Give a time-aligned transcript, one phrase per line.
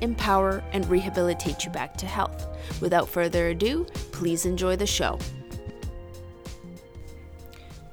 [0.00, 2.46] empower, and rehabilitate you back to health.
[2.80, 5.18] Without further ado, please enjoy the show.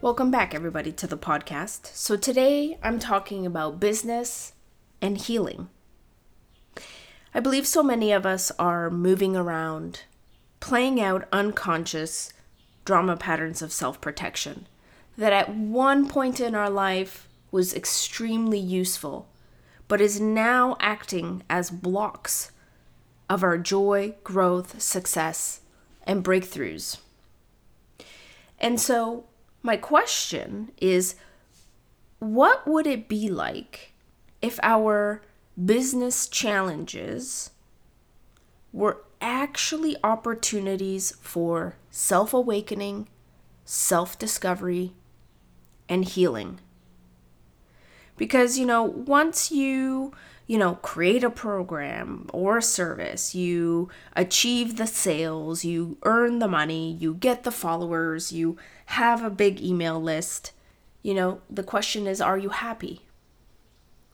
[0.01, 1.85] Welcome back, everybody, to the podcast.
[1.95, 4.53] So, today I'm talking about business
[5.01, 5.69] and healing.
[7.33, 10.01] I believe so many of us are moving around,
[10.59, 12.33] playing out unconscious
[12.83, 14.67] drama patterns of self protection
[15.17, 19.29] that at one point in our life was extremely useful,
[19.91, 22.53] but is now acting as blocks
[23.29, 25.59] of our joy, growth, success,
[26.07, 26.99] and breakthroughs.
[28.57, 29.25] And so,
[29.61, 31.15] my question is
[32.19, 33.91] what would it be like
[34.41, 35.23] if our
[35.61, 37.51] business challenges
[38.71, 43.09] were actually opportunities for self awakening,
[43.65, 44.93] self discovery,
[45.89, 46.61] and healing.
[48.21, 50.13] Because, you know, once you,
[50.45, 56.47] you know, create a program or a service, you achieve the sales, you earn the
[56.47, 60.51] money, you get the followers, you have a big email list,
[61.01, 63.01] you know, the question is are you happy?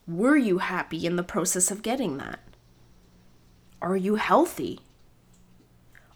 [0.07, 2.39] Were you happy in the process of getting that?
[3.81, 4.79] Are you healthy?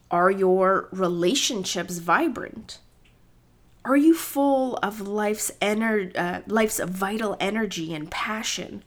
[0.10, 2.80] Are your relationships vibrant?
[3.84, 8.84] Are you full of life's ener- uh, life's vital energy and passion?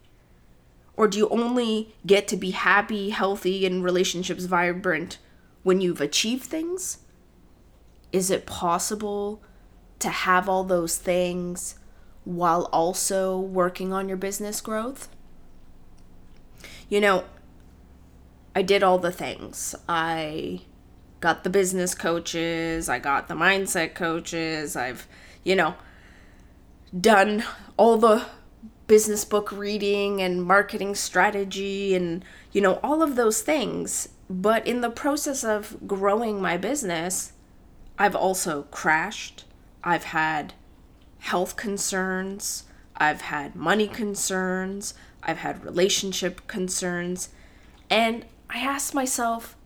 [0.97, 5.19] Or do you only get to be happy, healthy, and relationships vibrant
[5.65, 6.99] when you've achieved things?
[8.13, 9.43] Is it possible
[9.99, 11.77] to have all those things
[12.25, 15.09] while also working on your business growth?
[16.89, 17.25] You know,
[18.55, 19.75] I did all the things.
[19.89, 20.61] I
[21.25, 25.09] got the business coaches, I got the mindset coaches, I've,
[25.43, 25.75] you know,
[27.01, 27.43] done
[27.79, 28.27] all the
[28.87, 34.11] business book reading and marketing strategy and, you know, all of those things.
[34.29, 37.33] But in the process of growing my business,
[37.99, 39.47] I've also crashed.
[39.83, 40.53] I've had
[41.21, 42.65] health concerns.
[42.99, 44.93] I've had money concerns.
[45.23, 47.31] I've had relationship concerns.
[47.89, 49.57] And I asked myself,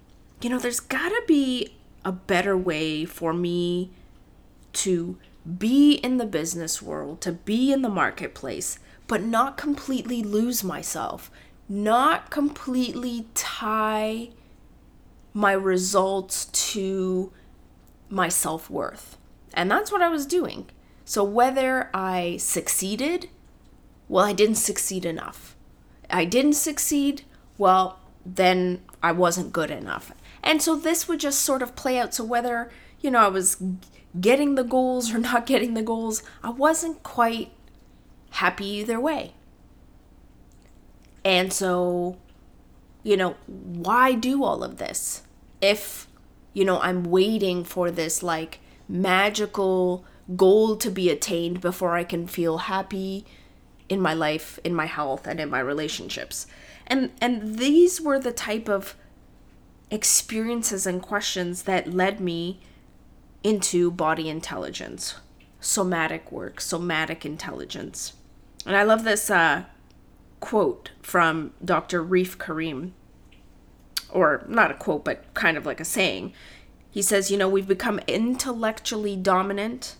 [0.40, 3.90] you know, there's got to be a better way for me
[4.72, 5.18] to
[5.58, 11.30] be in the business world, to be in the marketplace, but not completely lose myself,
[11.68, 14.30] not completely tie
[15.32, 17.32] my results to
[18.08, 19.16] my self worth.
[19.54, 20.66] And that's what I was doing.
[21.04, 23.28] So whether I succeeded,
[24.08, 25.56] well, I didn't succeed enough.
[26.10, 27.22] I didn't succeed,
[27.56, 30.12] well, then I wasn't good enough.
[30.42, 32.14] And so this would just sort of play out.
[32.14, 33.62] So whether, you know, I was
[34.20, 37.52] getting the goals or not getting the goals, I wasn't quite
[38.30, 39.34] happy either way.
[41.24, 42.16] And so,
[43.02, 45.22] you know, why do all of this?
[45.60, 46.06] If,
[46.52, 50.04] you know, I'm waiting for this like magical
[50.36, 53.24] goal to be attained before I can feel happy
[53.88, 56.46] in my life, in my health, and in my relationships.
[56.86, 58.94] And and these were the type of
[59.90, 62.60] experiences and questions that led me
[63.42, 65.16] into body intelligence,
[65.60, 68.14] somatic work, somatic intelligence.
[68.66, 69.64] And I love this uh,
[70.40, 72.02] quote from Dr.
[72.02, 72.94] Reef Karim,
[74.10, 76.32] or not a quote, but kind of like a saying.
[76.90, 79.96] He says, You know, we've become intellectually dominant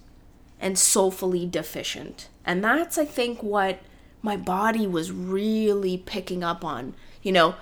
[0.60, 2.28] and soulfully deficient.
[2.44, 3.80] And that's, I think, what
[4.22, 6.94] my body was really picking up on.
[7.22, 7.54] You know,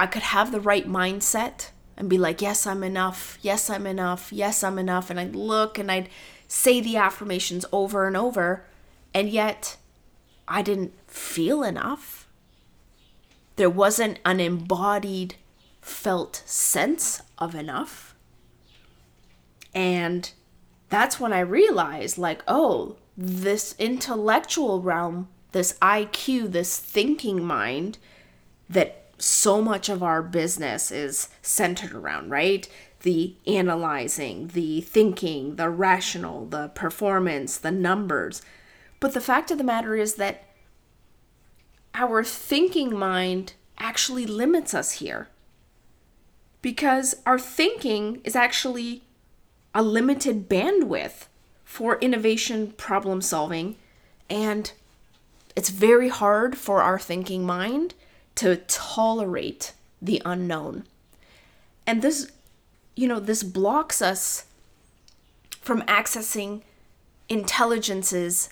[0.00, 3.36] I could have the right mindset and be like, yes, I'm enough.
[3.42, 4.32] Yes, I'm enough.
[4.32, 5.10] Yes, I'm enough.
[5.10, 6.08] And I'd look and I'd
[6.48, 8.64] say the affirmations over and over.
[9.12, 9.76] And yet,
[10.48, 12.26] I didn't feel enough.
[13.56, 15.34] There wasn't an embodied,
[15.82, 18.14] felt sense of enough.
[19.74, 20.32] And
[20.88, 27.98] that's when I realized, like, oh, this intellectual realm, this IQ, this thinking mind
[28.70, 32.68] that so much of our business is centered around, right?
[33.02, 38.42] The analyzing, the thinking, the rational, the performance, the numbers.
[38.98, 40.44] But the fact of the matter is that
[41.94, 45.28] our thinking mind actually limits us here.
[46.62, 49.02] Because our thinking is actually
[49.74, 51.26] a limited bandwidth
[51.64, 53.76] for innovation problem solving
[54.28, 54.72] and
[55.56, 57.94] it's very hard for our thinking mind
[58.40, 60.84] to tolerate the unknown.
[61.86, 62.32] And this,
[62.96, 64.46] you know, this blocks us
[65.60, 66.62] from accessing
[67.28, 68.48] intelligences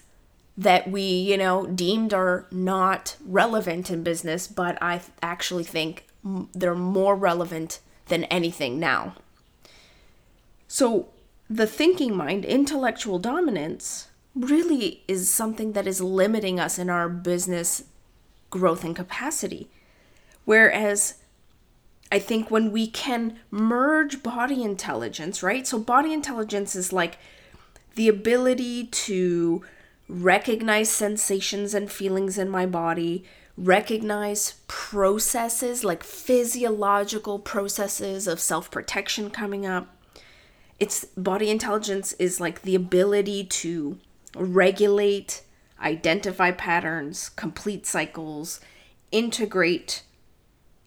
[0.58, 6.06] that we, you know, deemed are not relevant in business, but I actually think
[6.54, 9.14] they're more relevant than anything now.
[10.66, 11.08] So,
[11.48, 17.84] the thinking mind, intellectual dominance, really is something that is limiting us in our business
[18.50, 19.70] growth and capacity.
[20.48, 21.16] Whereas
[22.10, 25.66] I think when we can merge body intelligence, right?
[25.66, 27.18] So, body intelligence is like
[27.96, 29.62] the ability to
[30.08, 33.26] recognize sensations and feelings in my body,
[33.58, 39.94] recognize processes like physiological processes of self protection coming up.
[40.80, 43.98] It's body intelligence is like the ability to
[44.34, 45.42] regulate,
[45.78, 48.60] identify patterns, complete cycles,
[49.12, 50.04] integrate,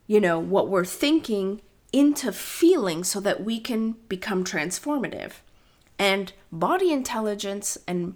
[0.06, 1.60] you know, what we're thinking
[1.92, 5.32] into feeling so that we can become transformative.
[5.98, 8.14] And body intelligence and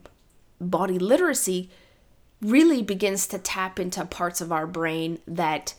[0.60, 1.70] body literacy
[2.40, 5.74] really begins to tap into parts of our brain that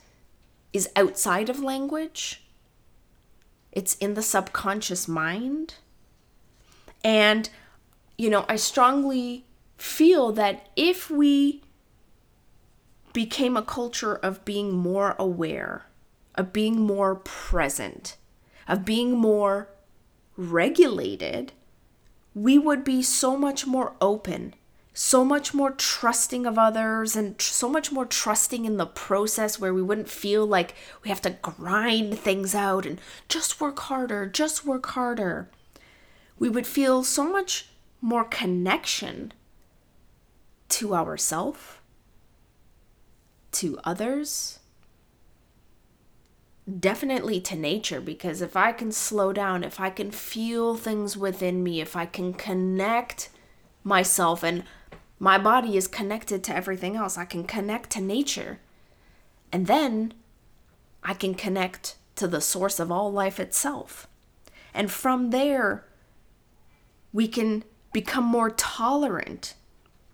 [0.73, 2.43] is outside of language.
[3.71, 5.75] It's in the subconscious mind.
[7.03, 7.49] And
[8.17, 9.45] you know, I strongly
[9.77, 11.61] feel that if we
[13.13, 15.86] became a culture of being more aware,
[16.37, 18.15] of being more present,
[18.67, 19.69] of being more
[20.37, 21.51] regulated,
[22.35, 24.53] we would be so much more open,
[24.93, 29.59] so much more trusting of others, and tr- so much more trusting in the process
[29.59, 34.27] where we wouldn't feel like we have to grind things out and just work harder,
[34.27, 35.49] just work harder.
[36.37, 37.69] We would feel so much
[37.99, 39.33] more connection
[40.69, 41.81] to ourself,
[43.53, 44.56] to others,
[46.67, 51.63] definitely to nature because if I can slow down, if I can feel things within
[51.63, 53.29] me, if I can connect
[53.83, 54.63] myself and
[55.19, 58.59] my body is connected to everything else, I can connect to nature.
[59.51, 60.13] And then
[61.03, 64.07] I can connect to the source of all life itself.
[64.73, 65.85] And from there,
[67.13, 69.55] we can become more tolerant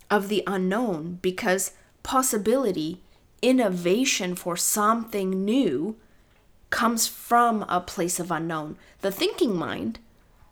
[0.09, 1.71] of the unknown because
[2.03, 3.01] possibility,
[3.41, 5.97] innovation for something new
[6.73, 8.75] comes from a place of unknown.
[9.01, 9.99] The thinking mind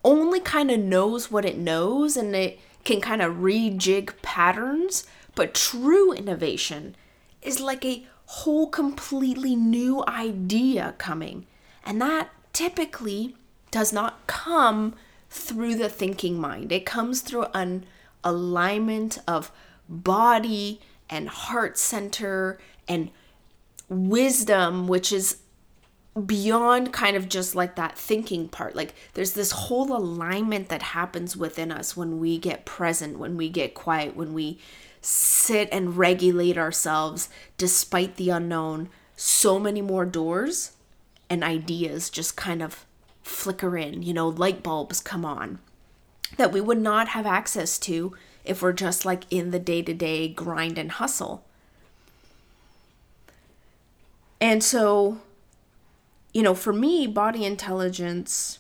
[0.04, 5.56] only kind of knows what it knows and it can kind of rejig patterns, but
[5.56, 6.96] true innovation
[7.42, 11.48] is like a whole completely new idea coming.
[11.84, 13.36] And that typically
[13.72, 14.94] does not come
[15.32, 16.72] through the thinking mind.
[16.72, 17.84] It comes through an
[18.24, 19.52] alignment of
[19.90, 23.10] body and heart center and
[23.90, 25.38] wisdom, which is
[26.26, 28.76] beyond kind of just like that thinking part.
[28.76, 33.50] Like there's this whole alignment that happens within us when we get present, when we
[33.50, 34.60] get quiet, when we
[35.02, 38.90] sit and regulate ourselves despite the unknown.
[39.16, 40.72] So many more doors
[41.30, 42.86] and ideas just kind of
[43.24, 45.60] flicker in, you know, light bulbs come on
[46.38, 49.94] that we would not have access to if we're just like in the day to
[49.94, 51.44] day grind and hustle.
[54.40, 55.20] And so,
[56.34, 58.60] you know, for me, body intelligence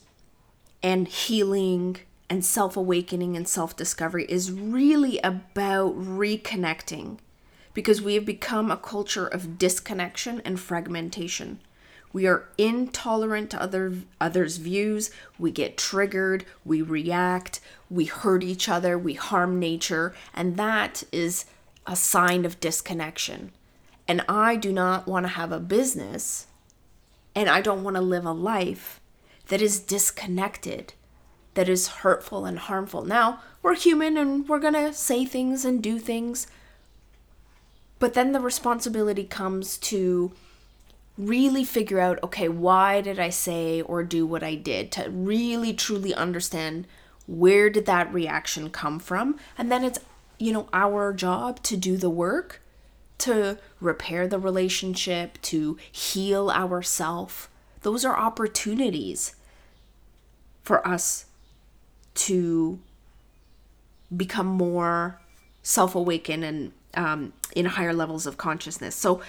[0.83, 1.97] and healing
[2.29, 7.19] and self awakening and self discovery is really about reconnecting
[7.73, 11.59] because we have become a culture of disconnection and fragmentation.
[12.13, 15.11] We are intolerant to other others' views.
[15.39, 21.45] We get triggered, we react, we hurt each other, we harm nature, and that is
[21.87, 23.51] a sign of disconnection.
[24.07, 26.47] And I do not want to have a business
[27.35, 29.00] and I don't want to live a life
[29.47, 30.93] that is disconnected,
[31.53, 33.03] that is hurtful and harmful.
[33.03, 36.47] Now, we're human and we're going to say things and do things.
[38.00, 40.31] But then the responsibility comes to
[41.17, 45.73] really figure out okay, why did I say or do what I did to really
[45.73, 46.88] truly understand
[47.27, 49.38] where did that reaction come from?
[49.57, 50.00] And then it's,
[50.39, 52.61] you know, our job to do the work
[53.21, 57.49] to repair the relationship, to heal ourself.
[57.81, 59.35] Those are opportunities
[60.63, 61.25] for us
[62.13, 62.79] to
[64.15, 65.19] become more
[65.63, 68.95] self awakened and um, in higher levels of consciousness.
[68.95, 69.21] So,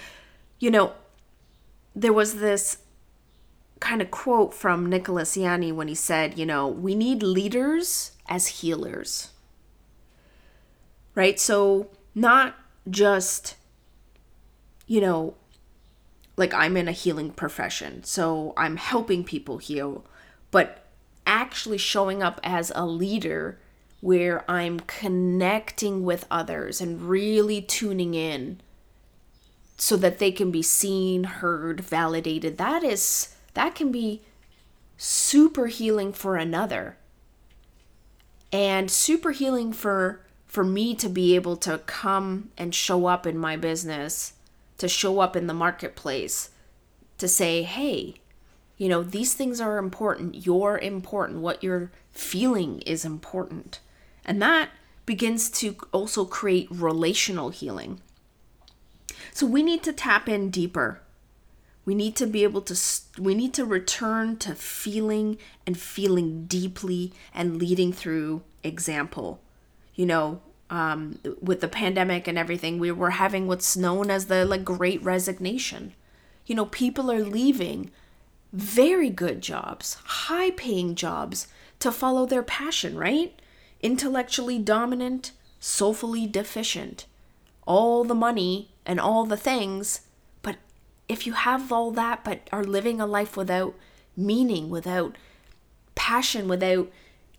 [0.59, 0.93] you know,
[1.95, 2.79] there was this
[3.79, 8.47] kind of quote from Nicholas Janni when he said, you know, we need leaders as
[8.47, 9.29] healers.
[11.15, 11.39] Right?
[11.39, 12.55] So, not
[12.89, 13.55] just,
[14.93, 15.33] you know,
[16.37, 20.05] like I'm in a healing profession, so I'm helping people heal,
[20.51, 20.85] but
[21.25, 23.57] actually showing up as a leader
[24.01, 28.61] where I'm connecting with others and really tuning in
[29.77, 32.59] so that they can be seen, heard, validated.
[32.59, 34.21] That is that can be
[34.95, 36.97] super healing for another.
[38.51, 43.39] And super healing for for me to be able to come and show up in
[43.39, 44.33] my business,
[44.77, 46.49] to show up in the marketplace,
[47.17, 48.15] to say, "Hey,
[48.77, 50.45] you know, these things are important.
[50.45, 51.39] You're important.
[51.39, 53.79] What you're feeling is important."
[54.25, 54.69] And that
[55.05, 58.01] begins to also create relational healing.
[59.33, 61.01] So we need to tap in deeper
[61.85, 62.79] we need to be able to,
[63.21, 65.37] we need to return to feeling
[65.67, 69.41] and feeling deeply and leading through example.
[69.93, 70.41] You know,
[70.73, 75.03] um, with the pandemic and everything, we were having what's known as the like great
[75.03, 75.93] resignation.
[76.45, 77.91] You know, people are leaving
[78.51, 81.47] very good jobs, high paying jobs
[81.79, 83.39] to follow their passion, right?
[83.81, 87.05] Intellectually dominant, soulfully deficient.
[87.67, 90.01] All the money and all the things
[90.41, 90.57] but
[91.09, 93.75] if you have all that but are living a life without
[94.15, 95.15] meaning, without
[95.95, 96.91] passion, without,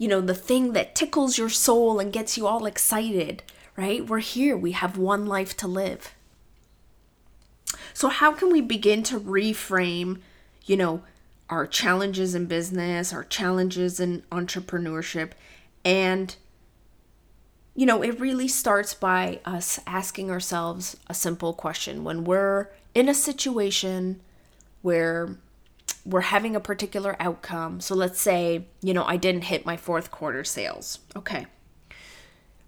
[0.05, 3.43] you know, the thing that tickles your soul and gets you all excited,
[3.75, 4.07] right?
[4.07, 4.55] We're here.
[4.55, 6.15] We have one life to live.
[7.95, 10.21] So, how can we begin to reframe,
[10.67, 11.05] you know,
[11.49, 15.31] our challenges in business, our challenges in entrepreneurship,
[15.87, 16.37] and
[17.75, 23.09] you know, it really starts by us asking ourselves a simple question when we're in
[23.09, 24.21] a situation
[24.83, 25.39] where
[26.05, 27.81] we're having a particular outcome.
[27.81, 30.99] So let's say, you know, I didn't hit my fourth quarter sales.
[31.17, 31.47] Okay.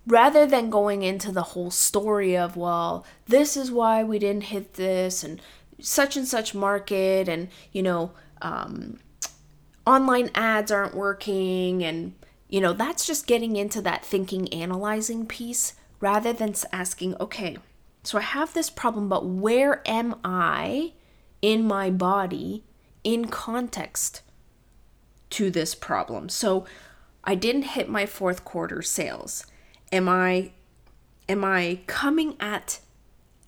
[0.06, 4.74] Rather than going into the whole story of, well, this is why we didn't hit
[4.74, 5.42] this and
[5.80, 8.98] such and such market and, you know, um,
[9.86, 12.14] online ads aren't working and,
[12.48, 17.58] you know, that's just getting into that thinking, analyzing piece rather than asking, okay,
[18.02, 20.92] so I have this problem, but where am I
[21.42, 22.62] in my body
[23.06, 24.22] in context
[25.30, 26.28] to this problem?
[26.28, 26.66] So
[27.24, 29.46] I didn't hit my fourth quarter sales.
[29.92, 30.52] Am I
[31.28, 32.80] am I coming at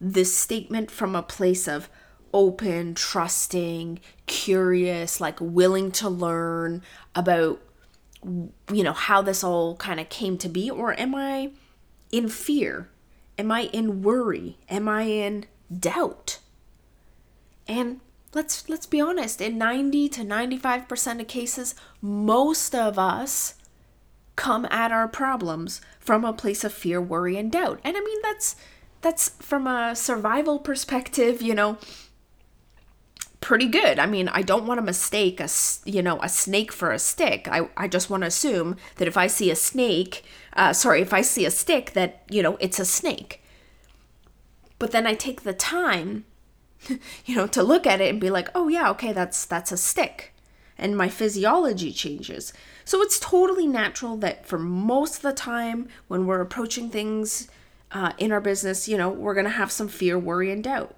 [0.00, 1.88] this statement from a place of
[2.32, 6.82] open, trusting, curious, like willing to learn
[7.14, 7.60] about
[8.24, 11.50] you know how this all kind of came to be or am I
[12.10, 12.88] in fear
[13.38, 14.58] Am I in worry?
[14.68, 16.40] Am I in doubt?
[17.68, 18.00] And
[18.34, 23.54] let's let's be honest, in 90 to 95% of cases, most of us
[24.36, 27.80] come at our problems from a place of fear, worry and doubt.
[27.84, 28.56] And I mean that's
[29.00, 31.78] that's from a survival perspective, you know,
[33.40, 33.98] pretty good.
[33.98, 35.48] I mean, I don't want to mistake a
[35.84, 37.48] you know a snake for a stick.
[37.50, 41.12] I I just want to assume that if I see a snake, uh, sorry, if
[41.12, 43.42] I see a stick, that you know it's a snake.
[44.78, 46.24] But then I take the time,
[47.26, 49.76] you know, to look at it and be like, oh yeah, okay, that's that's a
[49.76, 50.34] stick,
[50.76, 52.52] and my physiology changes.
[52.84, 57.48] So it's totally natural that for most of the time when we're approaching things
[57.92, 60.94] uh, in our business, you know, we're gonna have some fear, worry, and doubt.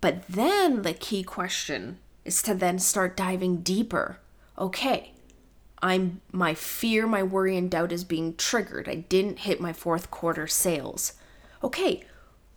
[0.00, 4.18] But then the key question is to then start diving deeper.
[4.58, 5.12] Okay,
[5.82, 8.88] I'm my fear, my worry and doubt is being triggered.
[8.88, 11.14] I didn't hit my fourth quarter sales.
[11.62, 12.04] Okay,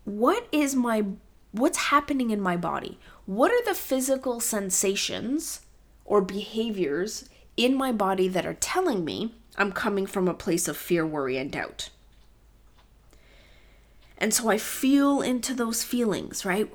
[0.05, 1.03] what is my
[1.57, 2.99] what's happening in my body?
[3.25, 5.61] What are the physical sensations
[6.05, 10.77] or behaviors in my body that are telling me I'm coming from a place of
[10.77, 11.89] fear, worry and doubt?
[14.17, 16.73] And so I feel into those feelings, right?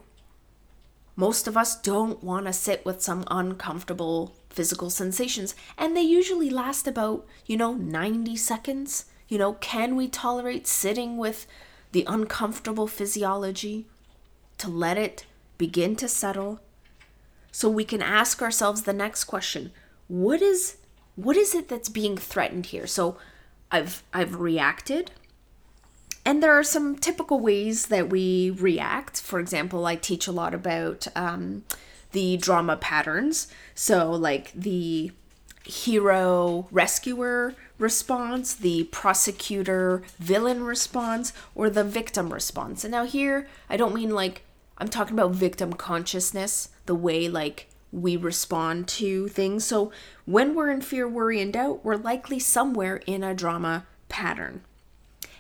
[1.17, 6.51] Most of us don't want to sit with some uncomfortable physical sensations, and they usually
[6.51, 9.07] last about, you know, 90 seconds.
[9.29, 11.47] You know, can we tolerate sitting with
[11.93, 13.87] the uncomfortable physiology
[14.59, 15.27] to let it
[15.59, 16.61] begin to settle
[17.51, 19.73] so we can ask ourselves the next question
[20.09, 20.77] what is
[21.17, 23.17] what is it that's being threatened here so
[23.71, 25.11] i've i've reacted
[26.25, 29.21] and there are some typical ways that we react.
[29.21, 31.65] For example, I teach a lot about um,
[32.13, 33.49] the drama patterns.
[33.75, 35.11] So, like the
[35.65, 42.85] hero rescuer response, the prosecutor villain response, or the victim response.
[42.85, 44.43] And now, here, I don't mean like
[44.79, 49.65] I'm talking about victim consciousness, the way like we respond to things.
[49.65, 49.93] So
[50.25, 54.63] when we're in fear, worry, and doubt, we're likely somewhere in a drama pattern.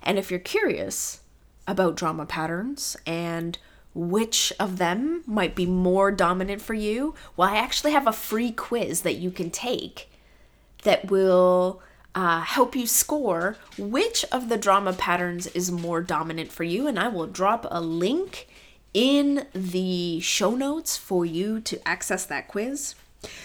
[0.02, 1.20] And if you're curious
[1.66, 3.58] about drama patterns and
[3.94, 8.52] which of them might be more dominant for you, well, I actually have a free
[8.52, 10.08] quiz that you can take
[10.82, 11.82] that will
[12.14, 16.86] uh, help you score which of the drama patterns is more dominant for you.
[16.86, 18.48] And I will drop a link
[18.92, 22.94] in the show notes for you to access that quiz.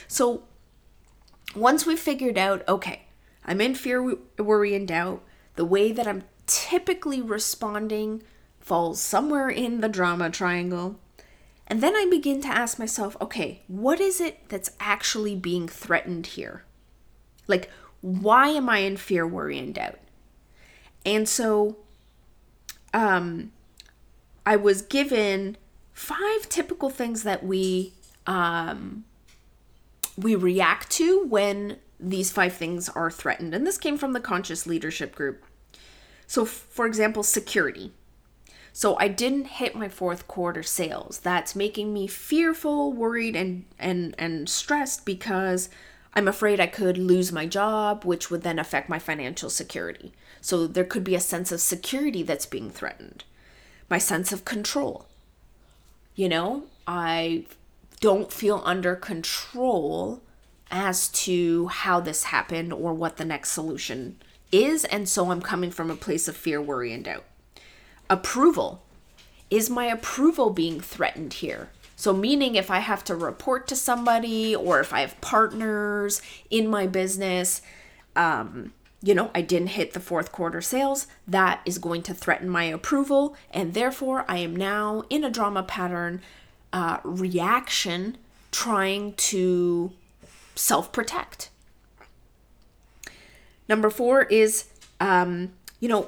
[0.08, 0.44] So
[1.56, 3.04] once we've figured out, okay,
[3.46, 5.24] I'm in fear, worry, and doubt,
[5.56, 8.24] the way that I'm typically responding
[8.60, 11.00] falls somewhere in the drama triangle.
[11.66, 16.28] And then I begin to ask myself, okay, what is it that's actually being threatened
[16.28, 16.64] here?
[17.48, 17.70] Like,
[18.02, 20.00] why am I in fear, worry, and doubt?
[21.06, 21.78] And so,
[22.94, 23.52] um,
[24.46, 25.58] I was given
[25.94, 27.94] five typical things that we
[28.26, 29.06] um,
[30.18, 33.54] we react to when these five things are threatened.
[33.54, 35.44] And this came from the Conscious Leadership Group.
[36.28, 37.92] So, for example, security.
[38.74, 41.20] So I didn't hit my fourth quarter sales.
[41.20, 45.70] That's making me fearful, worried, and and and stressed because
[46.14, 50.14] I'm afraid I could lose my job, which would then affect my financial security.
[50.42, 53.24] So there could be a sense of security that's being threatened
[53.90, 55.06] my sense of control.
[56.16, 57.46] You know, I
[58.00, 60.22] don't feel under control
[60.70, 64.18] as to how this happened or what the next solution
[64.52, 64.84] is.
[64.86, 67.24] And so I'm coming from a place of fear, worry, and doubt.
[68.10, 68.84] Approval.
[69.50, 71.70] Is my approval being threatened here?
[72.00, 76.68] So, meaning if I have to report to somebody or if I have partners in
[76.68, 77.64] my business,
[78.16, 82.50] um, you know, I didn't hit the fourth quarter sales, that is going to threaten
[82.50, 83.36] my approval.
[83.50, 86.22] And therefore, I am now in a drama pattern
[86.72, 88.18] uh, reaction
[88.52, 89.92] trying to
[90.54, 91.50] self protect.
[93.68, 94.66] Number four is,
[95.00, 96.08] um, you know,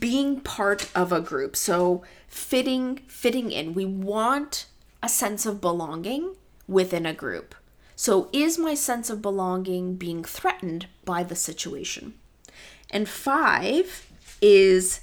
[0.00, 1.56] being part of a group.
[1.56, 3.74] So fitting, fitting in.
[3.74, 4.66] We want
[5.02, 6.34] a sense of belonging
[6.66, 7.54] within a group.
[7.94, 12.14] So, is my sense of belonging being threatened by the situation?
[12.90, 14.06] And five
[14.42, 15.00] is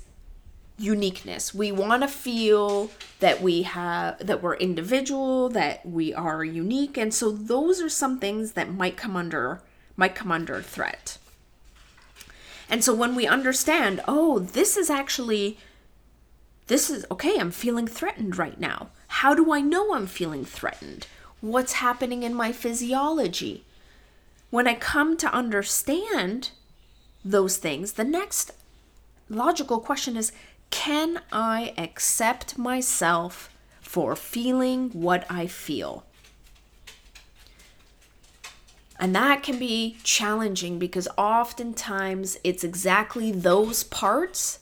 [0.78, 1.54] uniqueness.
[1.54, 7.14] We want to feel that we have that we're individual, that we are unique, and
[7.14, 9.62] so those are some things that might come under
[9.96, 11.18] might come under threat.
[12.70, 15.58] And so when we understand, oh, this is actually
[16.74, 18.90] this is okay, I'm feeling threatened right now.
[19.08, 21.08] How do I know I'm feeling threatened?
[21.44, 23.66] what's happening in my physiology.
[24.50, 26.52] When I come to understand
[27.26, 28.52] those things, the next
[29.30, 30.32] logical question is
[30.70, 33.50] can I accept myself
[33.82, 36.06] for feeling what I feel?
[38.98, 44.60] And that can be challenging because oftentimes it's exactly those parts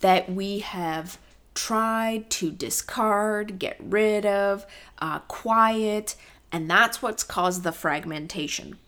[0.00, 1.18] that we have
[1.56, 4.64] tried to discard, get rid of,
[4.98, 6.14] uh, quiet,
[6.52, 8.78] and that's what's caused the fragmentation.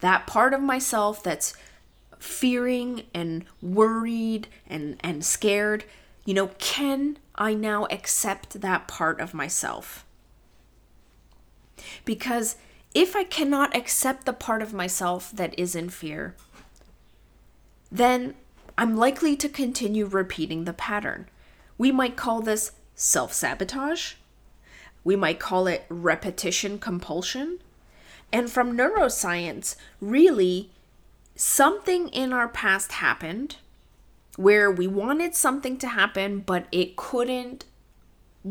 [0.00, 1.54] That part of myself that's
[2.18, 5.84] fearing and worried and, and scared,
[6.24, 10.06] you know, can I now accept that part of myself?
[12.04, 12.56] Because
[12.94, 16.34] if I cannot accept the part of myself that is in fear,
[17.90, 18.34] then
[18.76, 21.26] I'm likely to continue repeating the pattern.
[21.78, 24.14] We might call this self sabotage.
[25.04, 27.60] We might call it repetition compulsion.
[28.32, 30.70] And from neuroscience, really,
[31.34, 33.56] something in our past happened
[34.36, 37.64] where we wanted something to happen, but it couldn't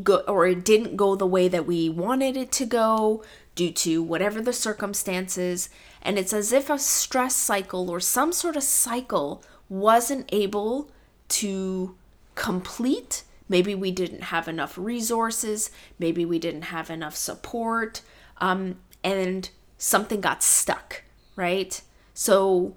[0.03, 3.23] go or it didn't go the way that we wanted it to go
[3.55, 5.69] due to whatever the circumstances.
[6.01, 10.89] And it's as if a stress cycle or some sort of cycle wasn't able
[11.29, 11.95] to
[12.37, 13.23] complete.
[13.49, 15.71] Maybe we didn't have enough resources.
[15.99, 18.01] Maybe we didn't have enough support.
[18.37, 21.03] Um, and something got stuck,
[21.35, 21.81] right?
[22.13, 22.75] So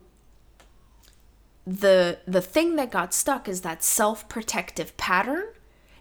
[1.66, 5.44] the the thing that got stuck is that self-protective pattern.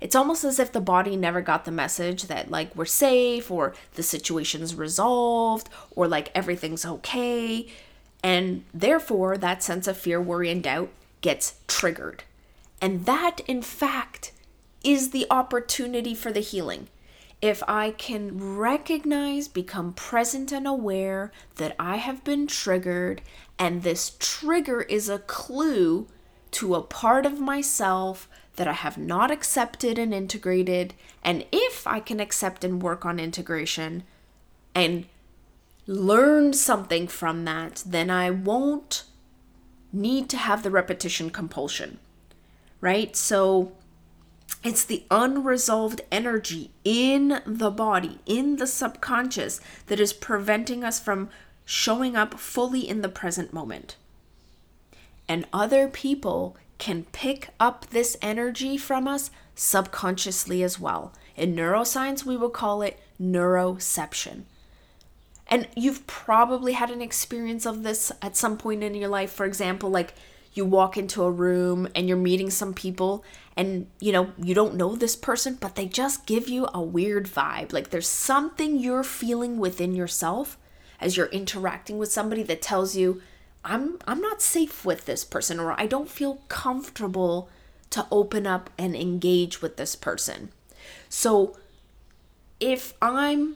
[0.02, 3.76] It's almost as if the body never got the message that like we're safe or
[3.96, 7.68] the situation's resolved or like everything's okay.
[8.24, 10.90] And therefore that sense of fear, worry and doubt
[11.22, 12.24] gets triggered.
[12.82, 14.32] And that, in fact,
[14.84, 16.88] is the opportunity for the healing.
[17.42, 23.22] If I can recognize, become present and aware that I have been triggered,
[23.58, 26.08] and this trigger is a clue
[26.52, 30.94] to a part of myself that I have not accepted and integrated.
[31.24, 34.04] And if I can accept and work on integration
[34.76, 35.06] and
[35.88, 39.04] learn something from that, then I won't
[39.94, 42.00] need to have the repetition compulsion,
[42.82, 43.16] right?
[43.16, 43.74] So
[44.64, 51.30] it's the unresolved energy in the body, in the subconscious, that is preventing us from
[51.64, 53.96] showing up fully in the present moment.
[55.28, 61.14] And other people can pick up this energy from us subconsciously as well.
[61.36, 64.44] In neuroscience, we would call it neuroception.
[65.48, 69.32] And you've probably had an experience of this at some point in your life.
[69.32, 70.14] For example, like
[70.54, 73.24] you walk into a room and you're meeting some people
[73.56, 77.26] and you know, you don't know this person, but they just give you a weird
[77.26, 77.74] vibe.
[77.74, 80.58] Like there's something you're feeling within yourself
[81.02, 83.22] as you're interacting with somebody that tells you,
[83.64, 87.50] I'm I'm not safe with this person or I don't feel comfortable
[87.90, 90.50] to open up and engage with this person.
[91.10, 91.58] So
[92.60, 93.56] if I'm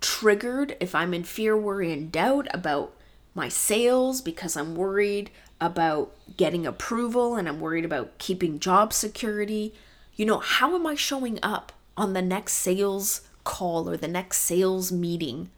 [0.00, 2.94] triggered, if I'm in fear, worry, and doubt about
[3.34, 5.30] my sales because I'm worried
[5.62, 9.72] about getting approval and I'm worried about keeping job security,
[10.14, 14.38] you know, how am I showing up on the next sales call or the next
[14.38, 15.50] sales meeting?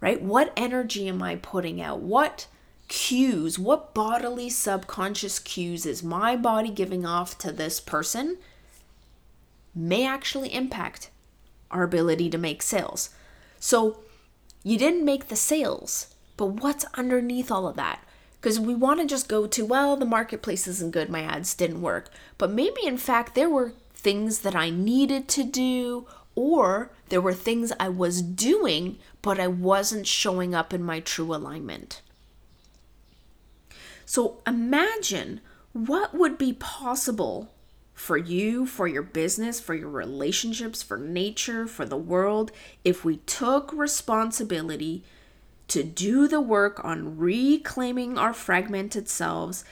[0.00, 0.20] Right?
[0.20, 2.00] What energy am I putting out?
[2.00, 2.48] What
[2.88, 8.38] cues, what bodily subconscious cues is my body giving off to this person
[9.74, 11.10] may actually impact
[11.70, 13.10] our ability to make sales.
[13.58, 14.00] So
[14.62, 18.02] you didn't make the sales, but what's underneath all of that?
[18.46, 21.82] Because we want to just go to, well, the marketplace isn't good, my ads didn't
[21.82, 22.10] work.
[22.38, 26.06] But maybe in fact there were things that I needed to do,
[26.36, 31.34] or there were things I was doing, but I wasn't showing up in my true
[31.34, 32.02] alignment.
[34.04, 35.40] So imagine
[35.72, 37.52] what would be possible
[37.94, 42.52] for you, for your business, for your relationships, for nature, for the world,
[42.84, 45.02] if we took responsibility
[45.68, 49.64] to do the work on reclaiming our fragmented selves,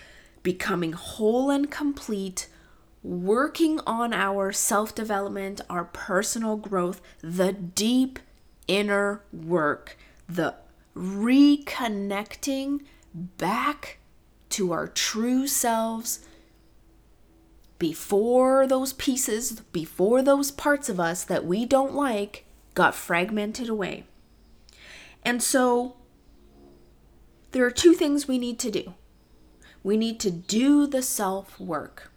[0.43, 2.49] becoming whole and complete,
[3.03, 8.19] working on our self development, our personal growth, the deep
[8.67, 9.97] inner work,
[10.29, 10.55] the
[10.97, 12.81] reconnecting
[13.15, 13.99] back
[14.51, 16.21] to our true selves
[17.79, 24.05] before those pieces, before those parts of us that we don't like got fragmented away.
[25.25, 25.97] And so
[27.53, 28.95] there are two things we need to do.
[29.83, 32.11] We need to do the self work.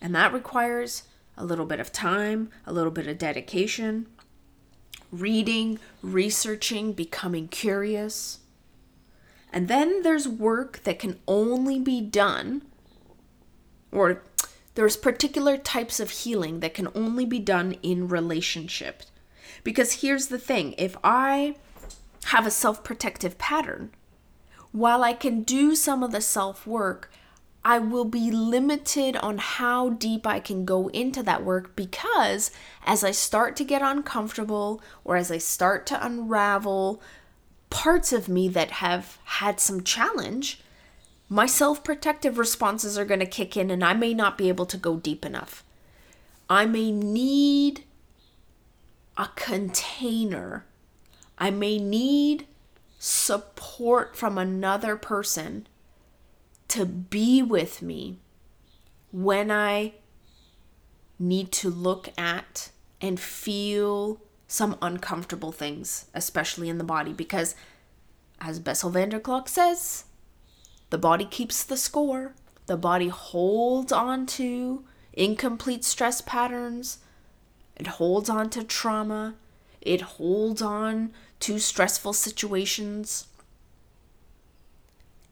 [0.00, 1.04] And that requires
[1.36, 4.06] a little bit of time, a little bit of dedication,
[5.12, 8.38] reading, researching, becoming curious.
[9.52, 12.62] And then there's work that can only be done
[13.92, 14.22] or
[14.74, 19.02] there's particular types of healing that can only be done in relationship.
[19.64, 21.56] Because here's the thing if I
[22.26, 23.90] have a self protective pattern,
[24.72, 27.10] while I can do some of the self work,
[27.64, 32.50] I will be limited on how deep I can go into that work because
[32.86, 37.02] as I start to get uncomfortable or as I start to unravel
[37.68, 40.62] parts of me that have had some challenge,
[41.28, 44.66] my self protective responses are going to kick in and I may not be able
[44.66, 45.62] to go deep enough.
[46.48, 47.84] I may need
[49.20, 50.64] a container.
[51.36, 52.46] I may need
[52.98, 55.66] support from another person
[56.68, 58.18] to be with me
[59.12, 59.92] when I
[61.18, 67.54] need to look at and feel some uncomfortable things, especially in the body, because
[68.40, 70.04] as Bessel van der Kolk says,
[70.88, 72.34] the body keeps the score.
[72.64, 77.00] The body holds on to incomplete stress patterns.
[77.80, 79.36] It holds on to trauma.
[79.80, 83.26] It holds on to stressful situations.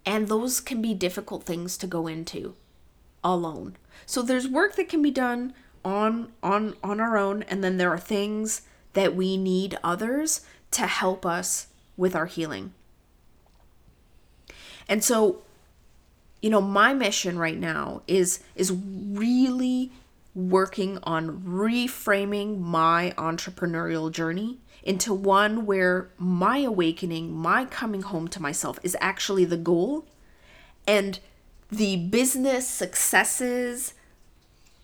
[0.07, 2.55] And those can be difficult things to go into
[3.23, 3.77] alone.
[4.07, 5.53] So there's work that can be done
[5.85, 8.63] on on on our own and then there are things
[8.95, 11.67] that we need others to help us
[11.99, 12.73] with our healing.
[14.89, 15.43] And so
[16.41, 19.93] you know my mission right now is is really
[20.35, 28.41] working on reframing my entrepreneurial journey into one where my awakening my coming home to
[28.41, 30.07] myself is actually the goal.
[30.87, 31.19] And
[31.71, 33.95] the business successes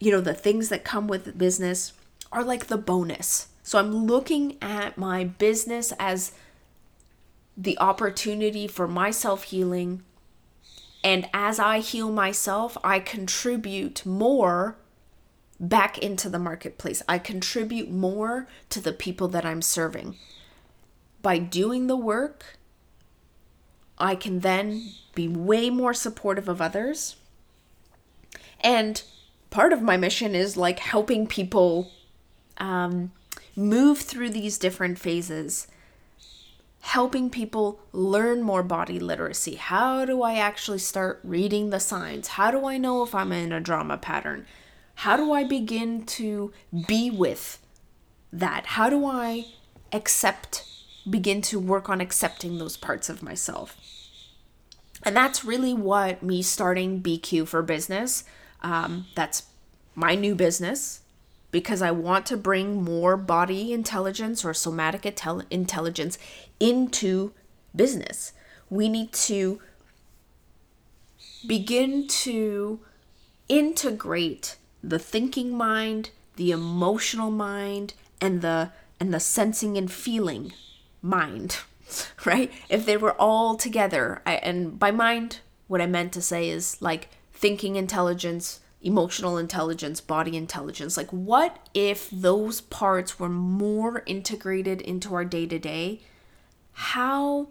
[0.01, 1.93] you know the things that come with business
[2.33, 3.49] are like the bonus.
[3.63, 6.33] So i'm looking at my business as
[7.57, 10.03] the opportunity for my self healing
[11.03, 14.77] And as I heal myself, I contribute more
[15.69, 17.03] back into the marketplace.
[17.09, 20.17] I contribute more to the people that I'm serving.
[21.23, 22.59] By doing the work,
[23.99, 27.17] I can then be way more supportive of others.
[28.61, 29.03] And
[29.51, 31.91] part of my mission is like helping people
[32.59, 33.13] um,
[33.57, 35.69] move through these different phases,
[36.81, 39.55] helping people learn more body literacy.
[39.55, 42.29] How do I actually start reading the signs?
[42.29, 44.47] How do I know if I'm in a drama pattern?
[44.97, 46.53] How do I begin to
[46.87, 47.59] be with
[48.33, 48.67] that?
[48.67, 49.47] How do I
[49.93, 50.65] accept,
[51.09, 53.77] begin to work on accepting those parts of myself?
[55.03, 58.25] And that's really what me starting BQ for business,
[58.63, 59.45] um, that's
[59.95, 61.03] my new business
[61.51, 66.19] because I want to bring more body intelligence or somatic intel- intelligence
[66.59, 67.33] into
[67.77, 68.33] business.
[68.69, 69.61] We need to
[71.47, 72.81] begin to
[73.49, 74.57] integrate
[74.89, 78.71] the thinking mind, the emotional mind, and the
[79.01, 80.53] and the sensing and feeling
[81.03, 81.59] mind,
[82.25, 82.53] right?
[82.69, 86.81] If they were all together, I, and by mind, what I meant to say is
[86.81, 90.97] like thinking intelligence, emotional intelligence, body intelligence.
[90.97, 96.01] Like, what if those parts were more integrated into our day to day?
[96.73, 97.49] How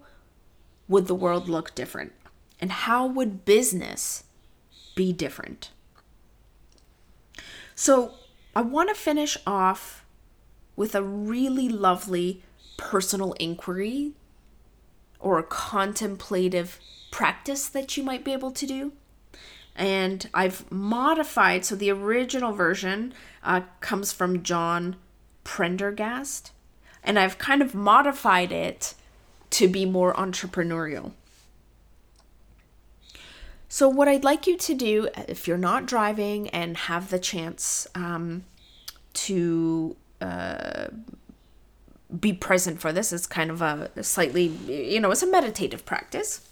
[0.88, 2.12] would the world look different?
[2.60, 4.24] And how would business
[4.94, 5.70] be different?
[7.74, 8.14] So,
[8.56, 10.04] I want to finish off
[10.76, 12.42] with a really lovely
[12.76, 14.12] personal inquiry
[15.18, 16.78] or a contemplative
[17.10, 18.92] practice that you might be able to do.
[19.74, 24.96] And I've modified, so the original version uh, comes from John
[25.42, 26.52] Prendergast,
[27.02, 28.94] and I've kind of modified it
[29.50, 31.12] to be more entrepreneurial.
[33.68, 37.86] So, what I'd like you to do, if you're not driving and have the chance
[37.94, 38.44] um,
[39.14, 40.86] to uh,
[42.20, 46.48] be present for this, it's kind of a slightly, you know, it's a meditative practice.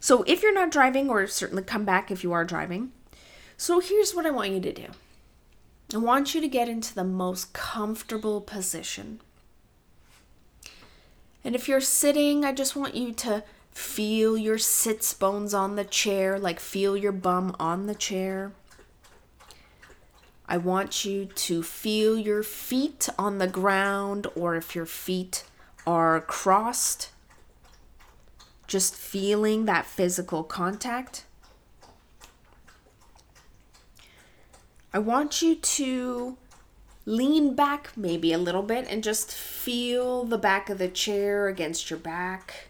[0.00, 2.92] So, if you're not driving, or certainly come back if you are driving.
[3.56, 4.86] So, here's what I want you to do
[5.94, 9.20] I want you to get into the most comfortable position.
[11.44, 15.84] And if you're sitting, I just want you to Feel your sits bones on the
[15.84, 18.52] chair, like feel your bum on the chair.
[20.46, 25.44] I want you to feel your feet on the ground, or if your feet
[25.86, 27.10] are crossed,
[28.66, 31.24] just feeling that physical contact.
[34.92, 36.36] I want you to
[37.06, 41.88] lean back maybe a little bit and just feel the back of the chair against
[41.88, 42.68] your back.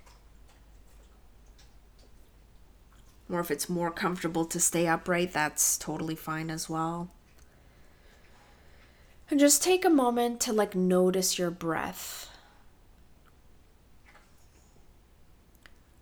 [3.32, 7.10] Or if it's more comfortable to stay upright, that's totally fine as well.
[9.30, 12.28] And just take a moment to like notice your breath.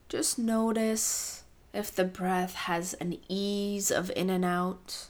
[0.08, 5.06] Just notice if the breath has an ease of in and out.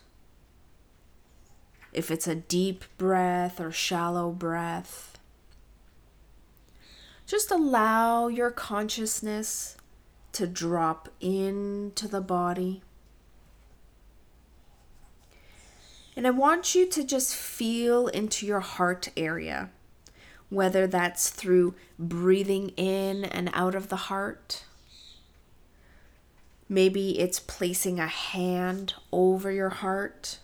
[1.94, 5.18] If it's a deep breath or shallow breath.
[7.26, 9.78] Just allow your consciousness
[10.33, 12.83] to drop into the body.
[16.16, 19.71] And I want you to just feel into your heart area,
[20.49, 24.64] whether that's through breathing in and out of the heart.
[26.69, 30.38] Maybe it's placing a hand over your heart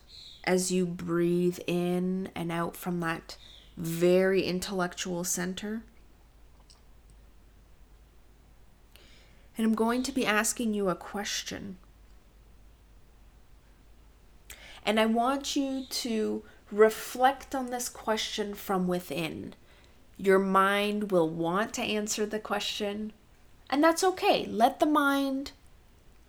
[0.44, 3.37] as you breathe in and out from that
[3.77, 5.83] very intellectual center.
[9.57, 11.79] And I'm going to be asking you a question.
[14.85, 19.55] And I want you to reflect on this question from within.
[20.16, 23.12] Your mind will want to answer the question,
[23.69, 24.47] and that's okay.
[24.47, 25.53] Let the mind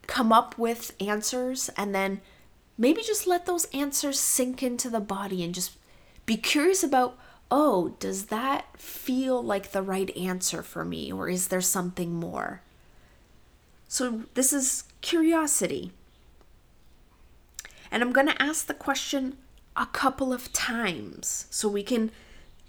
[0.08, 2.22] come up with answers and then
[2.78, 5.78] maybe just let those answers sink into the body and just
[6.26, 7.18] be curious about
[7.50, 12.62] oh, does that feel like the right answer for me, or is there something more?
[13.88, 15.92] So this is curiosity.
[17.90, 19.38] And I'm going to ask the question
[19.76, 22.12] a couple of times so we can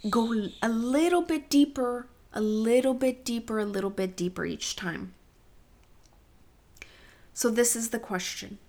[0.09, 5.13] go a little bit deeper, a little bit deeper, a little bit deeper each time.
[7.33, 8.59] So this is the question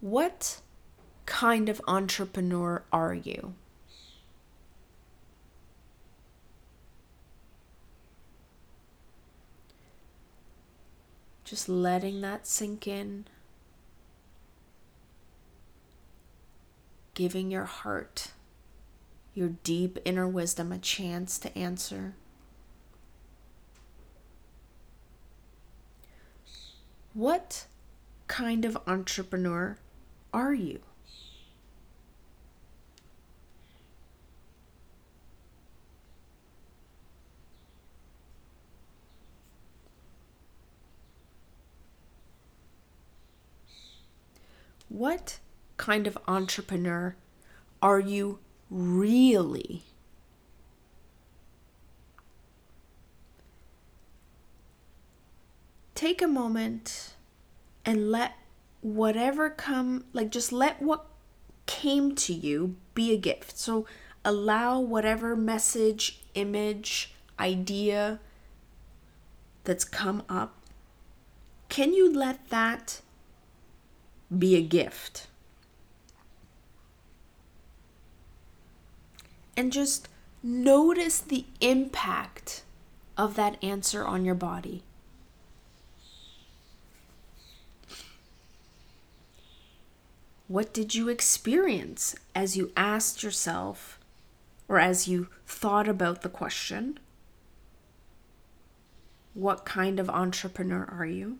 [0.00, 0.60] What
[1.26, 3.54] kind of entrepreneur are you?
[11.50, 13.24] Just letting that sink in.
[17.14, 18.28] Giving your heart,
[19.34, 22.14] your deep inner wisdom, a chance to answer.
[27.14, 27.66] What
[28.28, 29.76] kind of entrepreneur
[30.32, 30.78] are you?
[44.90, 45.38] What
[45.76, 47.14] kind of entrepreneur
[47.80, 49.84] are you really?
[55.94, 57.14] Take a moment
[57.84, 58.32] and let
[58.80, 61.06] whatever come, like just let what
[61.66, 63.56] came to you be a gift.
[63.58, 63.86] So
[64.24, 68.18] allow whatever message, image, idea
[69.62, 70.56] that's come up.
[71.68, 73.02] Can you let that
[74.36, 75.26] be a gift.
[79.56, 80.08] And just
[80.42, 82.62] notice the impact
[83.16, 84.82] of that answer on your body.
[90.48, 94.00] What did you experience as you asked yourself
[94.66, 96.98] or as you thought about the question?
[99.34, 101.38] What kind of entrepreneur are you?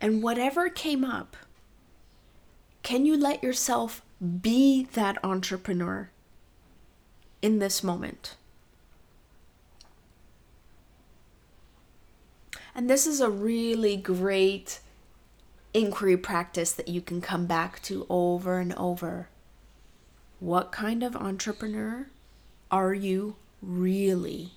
[0.00, 1.36] And whatever came up,
[2.82, 4.02] can you let yourself
[4.40, 6.10] be that entrepreneur
[7.42, 8.36] in this moment?
[12.74, 14.80] And this is a really great
[15.74, 19.28] inquiry practice that you can come back to over and over.
[20.38, 22.06] What kind of entrepreneur
[22.70, 24.52] are you really?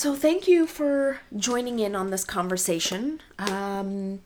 [0.00, 3.20] So, thank you for joining in on this conversation.
[3.38, 4.20] Um,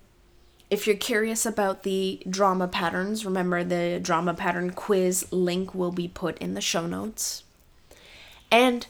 [0.71, 6.07] if you're curious about the drama patterns, remember the drama pattern quiz link will be
[6.07, 7.43] put in the show notes.
[8.53, 8.87] And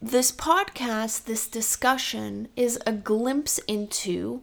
[0.00, 4.42] this podcast, this discussion, is a glimpse into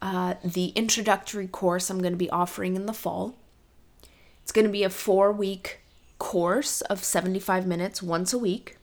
[0.00, 3.34] uh, the introductory course I'm going to be offering in the fall.
[4.42, 5.80] It's going to be a four week
[6.18, 8.78] course of 75 minutes once a week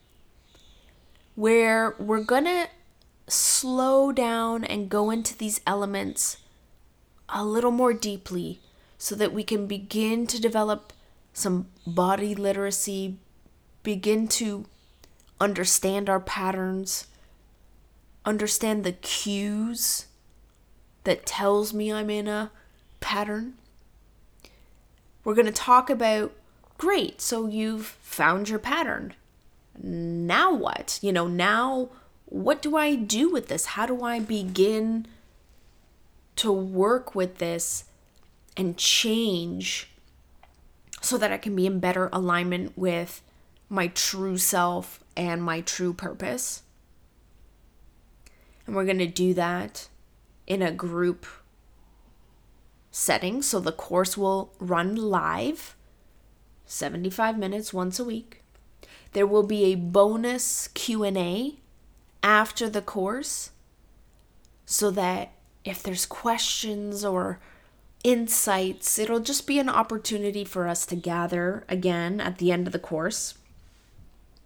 [1.38, 2.68] where we're gonna
[3.28, 6.38] slow down and go into these elements
[7.30, 8.60] a little more deeply
[8.98, 10.92] so that we can begin to develop
[11.34, 13.18] some body literacy,
[13.84, 14.66] begin to
[15.40, 17.06] understand our patterns,
[18.26, 20.08] understand the cues
[21.04, 22.50] that tells me I'm in a
[23.00, 23.54] pattern.
[25.24, 26.34] We're going to talk about
[26.80, 29.14] great, so you've found your pattern
[29.82, 31.00] now what?
[31.02, 31.90] You know, now
[32.26, 33.66] what do I do with this?
[33.66, 35.08] How do I begin
[36.38, 37.86] to work with this
[38.56, 39.90] and change
[41.02, 43.22] so that I can be in better alignment with
[43.70, 46.64] my true self and my true purpose?
[48.66, 49.88] And we're going to do that
[50.46, 51.26] in a group
[52.92, 53.42] setting.
[53.42, 55.76] So the course will run live
[56.66, 58.37] 75 minutes once a week.
[59.14, 61.56] There will be a bonus Q&A
[62.24, 63.52] after the course
[64.66, 65.32] so that
[65.64, 67.40] if there's questions or
[68.04, 72.74] insights, it'll just be an opportunity for us to gather again at the end of
[72.74, 73.36] the course.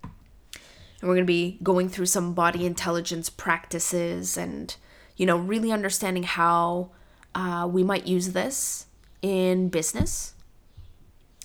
[0.04, 4.76] And we're going to be going through some body intelligence practices and,
[5.18, 6.92] you know, really understanding how
[7.34, 8.86] uh, we might use this
[9.22, 10.34] in business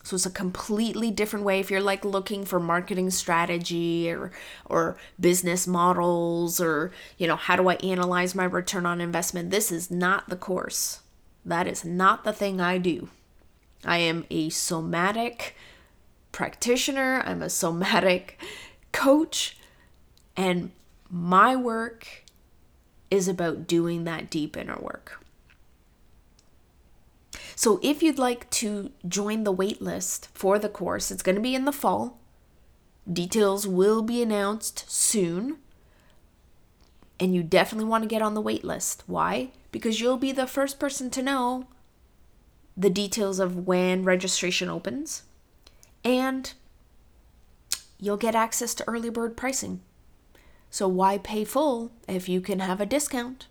[0.07, 4.31] so it's a completely different way if you're like looking for marketing strategy or
[4.65, 9.51] or business models or you know how do I analyze my return on investment?
[9.51, 11.01] This is not the course.
[11.45, 13.09] That is not the thing I do.
[13.85, 15.57] I am a somatic
[16.31, 18.41] practitioner, I'm a somatic
[18.93, 19.59] coach
[20.37, 20.71] and
[21.11, 22.23] my work
[23.11, 25.26] is about doing that deep inner work.
[27.59, 31.55] So if you'd like to join the waitlist for the course, it's going to be
[31.55, 32.19] in the fall.
[33.11, 35.57] Details will be announced soon.
[37.19, 39.03] And you definitely want to get on the waitlist.
[39.07, 39.53] Why?
[39.73, 41.67] Because you'll be the first person to know
[42.77, 45.23] the details of when registration opens.
[46.05, 46.53] And
[47.99, 49.81] you'll get access to early bird pricing.
[50.69, 53.47] So why pay full if you can have a discount?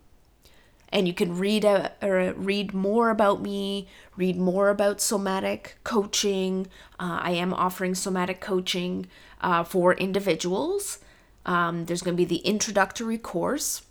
[0.89, 6.67] and you can read a, or read more about me, read more about somatic coaching.
[6.99, 9.07] Uh, I am offering somatic coaching
[9.41, 10.99] uh, for individuals.
[11.45, 13.83] Um, there's going to be the introductory course,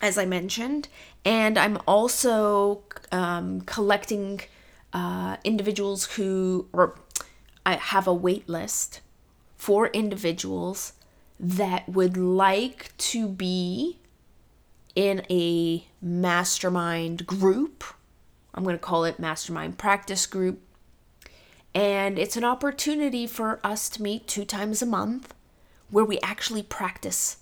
[0.00, 0.88] as I mentioned,
[1.24, 2.82] and I'm also
[3.12, 4.40] um, collecting
[4.92, 6.98] uh, individuals who or
[7.64, 9.00] I have a wait list
[9.56, 10.94] for individuals
[11.38, 13.98] that would like to be
[14.94, 17.84] in a mastermind group.
[18.54, 20.60] I'm going to call it mastermind practice group.
[21.74, 25.32] And it's an opportunity for us to meet two times a month
[25.92, 27.36] where we actually practice.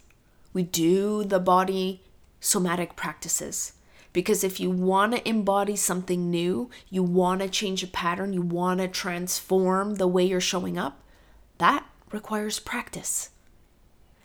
[0.52, 2.02] We do the body
[2.40, 3.72] somatic practices.
[4.12, 8.42] Because if you want to embody something new, you want to change a pattern, you
[8.42, 11.00] want to transform the way you're showing up,
[11.58, 13.30] that requires practice.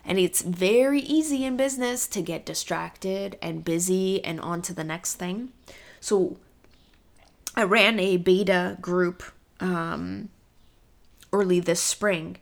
[0.04, 4.84] And it's very easy in business to get distracted and busy and on to the
[4.84, 5.52] next thing.
[6.00, 6.38] So
[7.56, 9.24] I ran a beta group
[9.60, 10.30] um,
[11.32, 12.38] early this spring,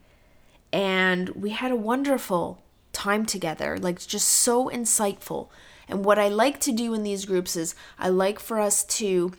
[0.73, 2.63] and we had a wonderful
[2.93, 5.49] time together, like just so insightful.
[5.87, 9.31] And what I like to do in these groups is I like for us to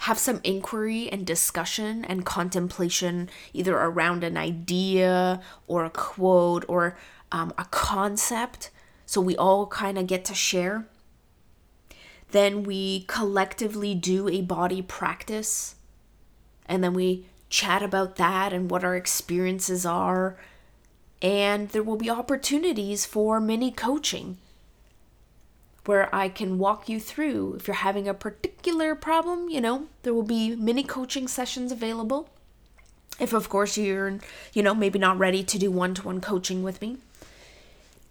[0.00, 6.96] have some inquiry and discussion and contemplation either around an idea or a quote or
[7.32, 8.70] um, a concept.
[9.06, 10.86] So we all kind of get to share.
[12.30, 15.74] Then we collectively do a body practice.
[16.66, 20.36] And then we chat about that and what our experiences are.
[21.22, 24.38] And there will be opportunities for mini coaching
[25.86, 27.54] where I can walk you through.
[27.54, 32.28] If you're having a particular problem, you know, there will be mini coaching sessions available.
[33.18, 34.18] If, of course, you're,
[34.52, 36.98] you know, maybe not ready to do one to one coaching with me.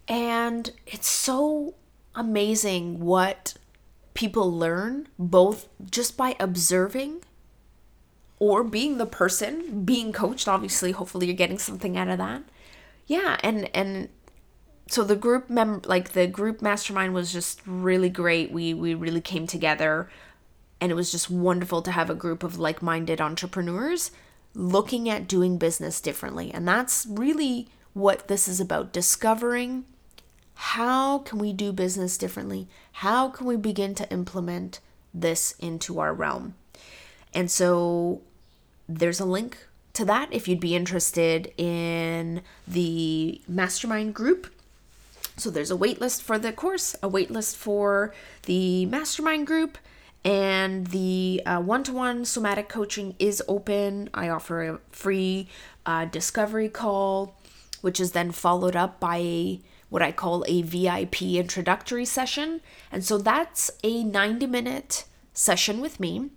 [0.08, 1.74] And it's so
[2.14, 3.54] amazing what
[4.14, 7.22] people learn, both just by observing
[8.38, 10.48] or being the person being coached.
[10.48, 12.42] Obviously, hopefully, you're getting something out of that.
[13.06, 14.08] Yeah, and and
[14.88, 18.50] so the group mem like the group mastermind was just really great.
[18.50, 20.08] We we really came together
[20.80, 24.10] and it was just wonderful to have a group of like-minded entrepreneurs
[24.54, 26.52] looking at doing business differently.
[26.52, 29.84] And that's really what this is about discovering
[30.54, 32.66] how can we do business differently?
[32.92, 34.80] How can we begin to implement
[35.12, 36.54] this into our realm?
[37.34, 38.22] And so
[38.88, 44.46] there's a link to that if you'd be interested in the mastermind group
[45.36, 49.76] so there's a waitlist for the course, a waitlist for the mastermind group,
[50.24, 54.08] and the one to one somatic coaching is open.
[54.14, 55.48] I offer a free
[55.84, 57.34] uh, discovery call,
[57.82, 62.62] which is then followed up by a, what I call a VIP introductory session.
[62.90, 66.30] And so that's a 90 minute session with me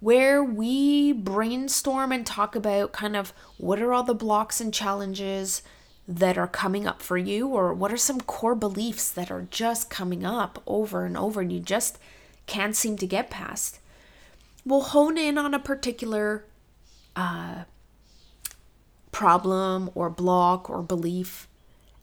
[0.00, 5.62] where we brainstorm and talk about kind of what are all the blocks and challenges
[6.06, 9.90] that are coming up for you, or what are some core beliefs that are just
[9.90, 11.98] coming up over and over and you just
[12.46, 13.80] can't seem to get past.
[14.64, 16.44] We'll hone in on a particular
[17.16, 17.64] uh,
[19.10, 21.48] problem or block or belief,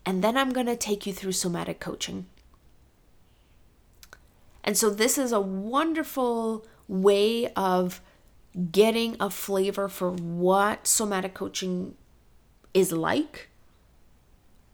[0.05, 2.25] and then I'm going to take you through somatic coaching.
[4.63, 8.01] And so, this is a wonderful way of
[8.71, 11.95] getting a flavor for what somatic coaching
[12.73, 13.49] is like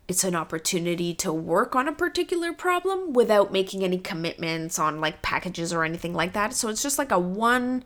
[0.09, 5.21] it's an opportunity to work on a particular problem without making any commitments on like
[5.21, 6.51] packages or anything like that.
[6.51, 7.83] So it's just like a one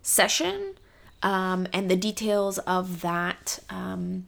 [0.00, 0.76] session,
[1.22, 4.26] um, and the details of that um,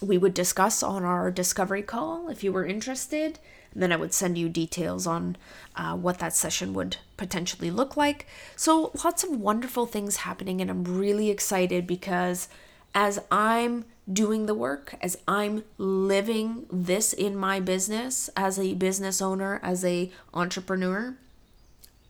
[0.00, 3.38] we would discuss on our discovery call if you were interested.
[3.72, 5.36] And then I would send you details on
[5.76, 8.26] uh, what that session would potentially look like.
[8.56, 12.48] So lots of wonderful things happening, and I'm really excited because
[12.94, 19.22] as I'm doing the work, as I'm living this in my business as a business
[19.22, 21.16] owner, as a entrepreneur,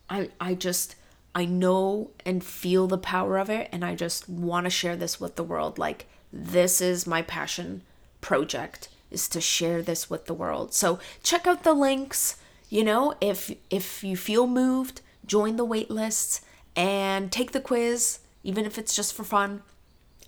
[0.09, 0.97] I I just
[1.35, 5.21] I know and feel the power of it and I just want to share this
[5.21, 7.83] with the world like this is my passion
[8.21, 10.75] project is to share this with the world.
[10.75, 12.37] So check out the links,
[12.69, 16.41] you know, if if you feel moved, join the wait lists
[16.75, 19.63] and take the quiz even if it's just for fun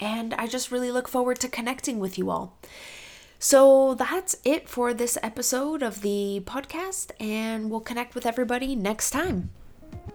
[0.01, 2.57] and I just really look forward to connecting with you all.
[3.39, 9.11] So that's it for this episode of the podcast, and we'll connect with everybody next
[9.11, 9.51] time.